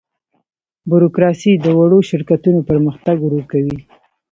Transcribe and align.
بوروکراسي 0.89 1.51
د 1.63 1.65
وړو 1.79 1.99
شرکتونو 2.09 2.59
پرمختګ 2.69 3.17
ورو 3.21 3.41
کوي. 3.51 3.77